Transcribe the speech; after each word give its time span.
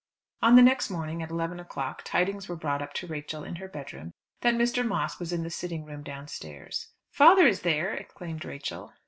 On 0.41 0.55
the 0.55 0.63
next 0.63 0.89
morning 0.89 1.21
at 1.21 1.29
eleven 1.29 1.59
o'clock 1.59 2.01
tidings 2.03 2.49
were 2.49 2.55
brought 2.55 2.81
up 2.81 2.91
to 2.93 3.05
Rachel 3.05 3.43
in 3.43 3.57
her 3.57 3.67
bedroom 3.67 4.15
that 4.39 4.55
Mr. 4.55 4.83
Moss 4.83 5.19
was 5.19 5.31
in 5.31 5.43
the 5.43 5.51
sitting 5.51 5.85
room 5.85 6.01
downstairs. 6.01 6.87
"Father 7.11 7.45
is 7.45 7.61
there?" 7.61 7.93
exclaimed 7.93 8.43
Rachel. 8.43 8.93